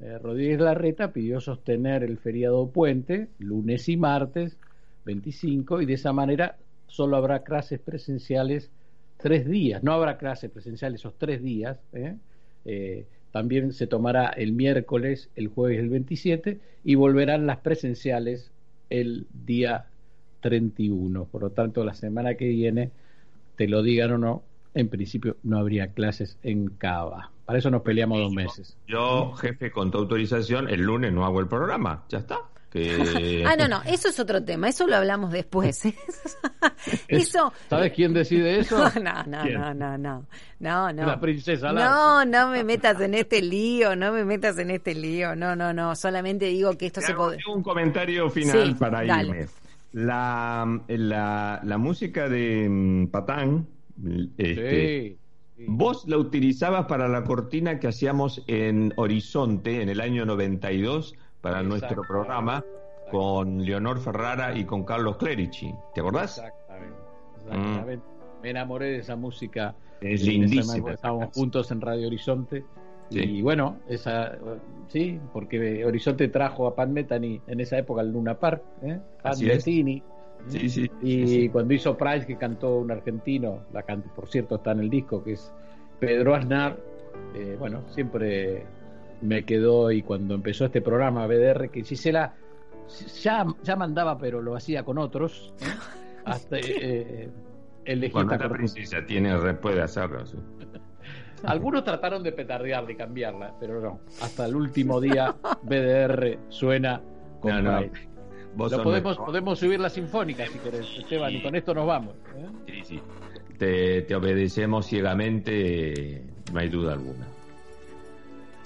eh, 0.00 0.18
Rodríguez 0.18 0.60
Larreta 0.60 1.12
pidió 1.12 1.40
sostener 1.40 2.02
el 2.02 2.18
feriado 2.18 2.68
puente, 2.68 3.28
lunes 3.38 3.88
y 3.88 3.96
martes, 3.96 4.58
25, 5.04 5.80
y 5.80 5.86
de 5.86 5.94
esa 5.94 6.12
manera 6.12 6.56
solo 6.88 7.16
habrá 7.16 7.42
clases 7.42 7.78
presenciales 7.78 8.70
tres 9.16 9.46
días, 9.48 9.82
no 9.82 9.92
habrá 9.92 10.18
clase 10.18 10.48
presencial 10.48 10.94
esos 10.94 11.14
tres 11.16 11.42
días, 11.42 11.78
¿eh? 11.92 12.16
Eh, 12.64 13.06
también 13.36 13.74
se 13.74 13.86
tomará 13.86 14.28
el 14.28 14.52
miércoles, 14.52 15.28
el 15.36 15.48
jueves 15.48 15.78
el 15.78 15.90
27 15.90 16.58
y 16.84 16.94
volverán 16.94 17.46
las 17.46 17.58
presenciales 17.58 18.50
el 18.88 19.26
día 19.44 19.88
31. 20.40 21.26
Por 21.26 21.42
lo 21.42 21.50
tanto, 21.50 21.84
la 21.84 21.92
semana 21.92 22.36
que 22.36 22.48
viene, 22.48 22.92
te 23.56 23.68
lo 23.68 23.82
digan 23.82 24.12
o 24.12 24.16
no, 24.16 24.42
en 24.72 24.88
principio 24.88 25.36
no 25.42 25.58
habría 25.58 25.88
clases 25.88 26.38
en 26.42 26.68
Cava. 26.68 27.30
Para 27.44 27.58
eso 27.58 27.70
nos 27.70 27.82
peleamos 27.82 28.20
dos 28.20 28.32
meses. 28.32 28.74
Yo, 28.88 29.32
jefe, 29.32 29.70
con 29.70 29.90
tu 29.90 29.98
autorización, 29.98 30.70
el 30.70 30.80
lunes 30.80 31.12
no 31.12 31.26
hago 31.26 31.40
el 31.40 31.46
programa. 31.46 32.04
Ya 32.08 32.20
está. 32.20 32.38
Ah, 33.46 33.56
no, 33.56 33.68
no, 33.68 33.82
eso 33.84 34.08
es 34.08 34.18
otro 34.20 34.42
tema, 34.42 34.68
eso 34.68 34.86
lo 34.86 34.96
hablamos 34.96 35.32
después. 35.32 35.82
eso... 37.08 37.52
¿Sabes 37.68 37.92
quién 37.92 38.12
decide 38.12 38.60
eso? 38.60 38.76
No, 39.06 39.22
no, 39.24 39.44
no, 39.44 39.74
no, 39.74 39.98
no, 39.98 40.26
no, 40.58 40.92
no. 40.92 41.06
La 41.06 41.20
princesa 41.20 41.72
No, 41.72 42.24
no 42.24 42.48
me 42.48 42.64
metas 42.64 43.00
en 43.00 43.14
este 43.14 43.42
lío, 43.42 43.94
no 43.94 44.12
me 44.12 44.24
metas 44.24 44.58
en 44.58 44.70
este 44.70 44.94
lío, 44.94 45.36
no, 45.36 45.54
no, 45.54 45.72
no, 45.72 45.94
solamente 45.94 46.46
digo 46.46 46.76
que 46.76 46.86
esto 46.86 47.00
se 47.00 47.14
puede... 47.14 47.38
Un 47.52 47.62
comentario 47.62 48.28
final 48.30 48.76
para 48.76 49.04
irme. 49.04 49.46
La, 49.92 50.80
la, 50.88 51.60
la, 51.62 51.78
música 51.78 52.28
de 52.28 52.68
mm, 52.68 53.06
Patán, 53.06 53.66
este, 54.36 55.16
Vos 55.58 56.04
la 56.06 56.18
utilizabas 56.18 56.84
para 56.84 57.08
la 57.08 57.24
cortina 57.24 57.80
que 57.80 57.88
hacíamos 57.88 58.44
en 58.46 58.92
Horizonte 58.96 59.80
en 59.80 59.88
el 59.88 60.02
año 60.02 60.26
92 60.26 61.14
para 61.46 61.62
nuestro 61.62 62.02
programa 62.02 62.64
con 63.10 63.64
Leonor 63.64 64.00
Ferrara 64.00 64.56
y 64.58 64.64
con 64.64 64.84
Carlos 64.84 65.16
Clerici. 65.16 65.72
¿Te 65.94 66.00
acordás? 66.00 66.38
Exactamente. 66.38 66.96
Mm. 67.52 68.42
Me 68.42 68.50
enamoré 68.50 68.86
de 68.86 68.98
esa 68.98 69.14
música. 69.14 69.74
Es 70.00 70.24
lindísima. 70.24 70.92
Estábamos 70.92 71.32
juntos 71.32 71.70
en 71.70 71.80
Radio 71.80 72.08
Horizonte. 72.08 72.64
Y 73.10 73.40
bueno, 73.40 73.78
esa, 73.88 74.36
sí, 74.88 75.20
porque 75.32 75.84
Horizonte 75.84 76.26
trajo 76.26 76.66
a 76.66 76.74
Pan 76.74 76.92
Metani 76.92 77.40
en 77.46 77.60
esa 77.60 77.78
época 77.78 78.00
al 78.00 78.10
Luna 78.10 78.36
Park, 78.36 78.64
¿eh? 78.82 78.98
Pan 79.22 79.38
Metini. 79.40 80.02
Sí, 80.48 80.68
sí, 80.68 80.90
y 81.02 81.48
cuando 81.48 81.74
hizo 81.74 81.96
Price, 81.96 82.26
que 82.26 82.36
cantó 82.36 82.78
un 82.78 82.90
argentino, 82.90 83.62
la 83.72 83.82
canta, 83.82 84.12
por 84.12 84.28
cierto 84.28 84.56
está 84.56 84.72
en 84.72 84.80
el 84.80 84.90
disco, 84.90 85.22
que 85.22 85.32
es 85.32 85.52
Pedro 86.00 86.34
Aznar, 86.34 86.76
eh, 87.34 87.56
bueno, 87.58 87.82
siempre 87.88 88.66
me 89.22 89.44
quedó 89.44 89.90
y 89.90 90.02
cuando 90.02 90.34
empezó 90.34 90.66
este 90.66 90.80
programa 90.80 91.26
BDR 91.26 91.70
que 91.70 91.82
Gisela 91.82 92.34
ya, 93.22 93.46
ya 93.62 93.76
mandaba 93.76 94.18
pero 94.18 94.42
lo 94.42 94.54
hacía 94.56 94.84
con 94.84 94.98
otros 94.98 95.52
¿eh? 95.60 95.66
hasta 96.24 96.58
eh, 96.58 97.28
elegí 97.84 98.12
bueno, 98.12 98.38
princesa 98.50 99.04
tiene 99.06 99.36
puede 99.54 99.82
hacerlo 99.82 100.24
algunos 101.44 101.84
trataron 101.84 102.22
de 102.22 102.32
petardear 102.32 102.86
de 102.86 102.96
cambiarla 102.96 103.54
pero 103.60 103.80
no. 103.80 104.00
Hasta 104.20 104.46
el 104.46 104.56
último 104.56 105.00
día 105.00 105.34
BDR 105.62 106.38
suena 106.48 107.00
con 107.40 107.64
no, 107.64 107.80
podemos, 108.82 109.18
podemos 109.18 109.58
subir 109.58 109.80
la 109.80 109.90
sinfónica 109.90 110.46
si 110.46 110.58
querés 110.58 110.86
Esteban 110.98 111.32
y 111.32 111.42
con 111.42 111.54
esto 111.54 111.74
nos 111.74 111.86
vamos 111.86 112.14
¿eh? 112.34 112.46
sí 112.66 112.82
sí. 112.84 113.02
Te, 113.58 114.02
te 114.02 114.14
obedecemos 114.14 114.86
ciegamente 114.86 116.22
no 116.52 116.60
hay 116.60 116.68
duda 116.68 116.94
alguna 116.94 117.26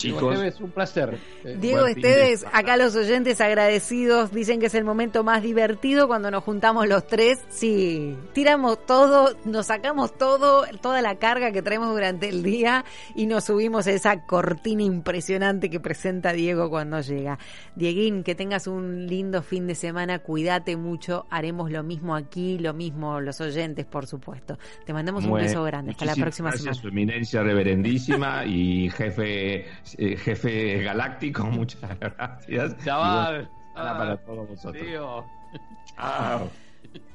Chicos. 0.01 0.33
Esteves, 0.33 0.61
un 0.63 0.71
placer. 0.71 1.19
Eh, 1.45 1.59
Diego 1.61 1.87
Esteves, 1.87 2.47
acá 2.55 2.79
los 2.79 2.97
oyentes 2.97 3.39
agradecidos 3.43 4.33
dicen 4.33 4.59
que 4.59 4.67
es 4.67 4.75
el 4.75 4.83
momento 4.83 5.25
más 5.25 5.43
divertido 5.43 6.09
cuando 6.09 6.31
nos 6.31 6.43
juntamos 6.43 6.89
los 6.89 7.07
tres. 7.07 7.39
Sí, 7.51 8.17
tiramos 8.33 8.87
todo, 8.87 9.37
nos 9.45 9.67
sacamos 9.67 10.17
todo, 10.17 10.65
toda 10.81 11.03
la 11.03 11.17
carga 11.17 11.53
que 11.53 11.61
traemos 11.61 11.91
durante 11.91 12.31
el 12.31 12.43
día 12.43 12.87
y 13.15 13.27
nos 13.27 13.45
subimos 13.45 13.87
a 13.89 13.93
esa 13.93 14.25
cortina 14.25 14.83
impresionante 14.83 15.69
que 15.69 15.81
presenta 15.81 16.33
Diego 16.33 16.71
cuando 16.71 17.03
llega. 17.03 17.39
Dieguín, 17.77 18.23
que 18.23 18.35
tengas 18.35 18.67
un 18.67 19.07
lindo 19.07 19.43
fin 19.43 19.67
de 19.67 19.75
semana, 19.75 20.21
cuídate 20.21 20.79
mucho, 20.79 21.27
haremos 21.29 21.71
lo 21.71 21.83
mismo 21.83 22.17
aquí, 22.17 22.59
lo 22.59 22.73
mismo 22.73 23.21
los 23.21 23.39
oyentes, 23.43 23.85
por 23.85 24.07
supuesto. 24.07 24.59
Te 24.87 24.95
mandamos 24.95 25.27
un 25.27 25.35
beso 25.35 25.63
grande. 25.63 25.91
Hasta 25.91 26.07
la 26.07 26.15
próxima 26.15 26.49
gracias, 26.49 26.79
semana. 26.79 26.81
Su 26.81 26.89
eminencia 26.89 27.43
reverendísima 27.43 28.47
y 28.47 28.89
jefe 28.89 29.67
eh, 29.99 30.17
jefe 30.17 30.83
galáctico, 30.83 31.45
muchas 31.51 31.99
gracias. 31.99 32.77
Chaval, 32.85 33.51
para 33.73 34.17
todos 34.19 34.49
vosotros. 34.49 35.25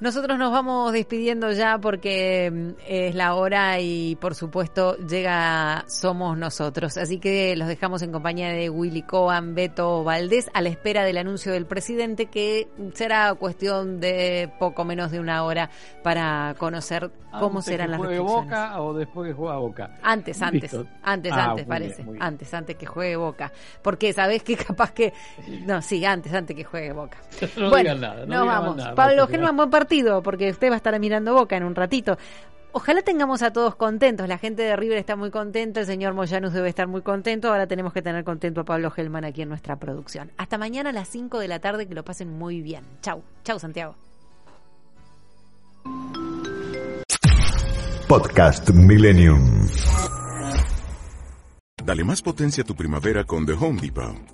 Nosotros 0.00 0.38
nos 0.38 0.52
vamos 0.52 0.92
despidiendo 0.92 1.50
ya 1.52 1.78
porque 1.78 2.50
mm, 2.52 2.80
es 2.86 3.14
la 3.14 3.34
hora 3.34 3.80
y 3.80 4.16
por 4.16 4.34
supuesto 4.34 4.96
llega 4.96 5.84
Somos 5.88 6.36
Nosotros. 6.36 6.96
Así 6.96 7.18
que 7.18 7.56
los 7.56 7.68
dejamos 7.68 8.02
en 8.02 8.12
compañía 8.12 8.48
de 8.48 8.70
Willy 8.70 9.02
Cohen, 9.02 9.54
Beto 9.54 10.04
Valdés, 10.04 10.50
a 10.54 10.62
la 10.62 10.68
espera 10.68 11.04
del 11.04 11.18
anuncio 11.18 11.52
del 11.52 11.66
presidente 11.66 12.26
que 12.26 12.68
será 12.94 13.34
cuestión 13.34 14.00
de 14.00 14.52
poco 14.58 14.84
menos 14.84 15.10
de 15.10 15.20
una 15.20 15.44
hora 15.44 15.70
para 16.02 16.54
conocer 16.58 17.10
cómo 17.38 17.62
serán 17.62 17.90
las 17.90 18.00
juegue 18.00 18.18
Boca 18.18 18.80
o 18.80 18.94
después 18.94 19.28
que 19.28 19.34
juega 19.34 19.56
Boca? 19.56 19.90
Antes, 20.02 20.40
antes, 20.42 20.74
antes, 21.02 21.32
ah, 21.32 21.50
antes 21.50 21.66
parece. 21.66 22.04
Antes, 22.20 22.54
antes 22.54 22.76
que 22.76 22.86
juegue 22.86 23.16
Boca. 23.16 23.52
Porque 23.82 24.12
sabés 24.12 24.42
que 24.42 24.56
capaz 24.56 24.92
que... 24.92 25.12
No, 25.66 25.82
sí, 25.82 26.04
antes, 26.04 26.32
antes 26.32 26.56
que 26.56 26.64
juegue 26.64 26.92
Boca. 26.92 27.18
no 27.56 27.70
bueno, 27.70 27.94
nada, 27.94 28.26
no, 28.26 28.46
vamos. 28.46 28.82
Pablo 28.94 29.26
Germán, 29.26 29.43
buen 29.52 29.70
partido, 29.70 30.22
porque 30.22 30.50
usted 30.50 30.68
va 30.70 30.74
a 30.74 30.76
estar 30.76 30.98
mirando 30.98 31.34
Boca 31.34 31.56
en 31.56 31.64
un 31.64 31.74
ratito. 31.74 32.16
Ojalá 32.72 33.02
tengamos 33.02 33.42
a 33.42 33.52
todos 33.52 33.76
contentos. 33.76 34.26
La 34.28 34.36
gente 34.36 34.62
de 34.62 34.74
River 34.74 34.98
está 34.98 35.14
muy 35.14 35.30
contenta, 35.30 35.80
el 35.80 35.86
señor 35.86 36.12
Moyanus 36.12 36.52
debe 36.52 36.68
estar 36.68 36.88
muy 36.88 37.02
contento. 37.02 37.48
Ahora 37.48 37.68
tenemos 37.68 37.92
que 37.92 38.02
tener 38.02 38.24
contento 38.24 38.62
a 38.62 38.64
Pablo 38.64 38.90
Gelman 38.90 39.24
aquí 39.24 39.42
en 39.42 39.48
nuestra 39.48 39.76
producción. 39.76 40.32
Hasta 40.36 40.58
mañana 40.58 40.90
a 40.90 40.92
las 40.92 41.08
5 41.08 41.38
de 41.38 41.46
la 41.46 41.60
tarde, 41.60 41.86
que 41.86 41.94
lo 41.94 42.02
pasen 42.04 42.36
muy 42.36 42.62
bien. 42.62 42.84
Chau, 43.00 43.22
chau 43.44 43.60
Santiago. 43.60 43.94
Podcast 48.08 48.70
Millennium. 48.70 49.68
Dale 51.84 52.02
más 52.02 52.22
potencia 52.22 52.64
a 52.64 52.66
tu 52.66 52.74
primavera 52.74 53.24
con 53.24 53.46
The 53.46 53.52
Home 53.52 53.80
Depot. 53.80 54.33